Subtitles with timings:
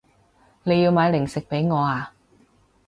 [0.63, 2.11] 你要買零食畀我啊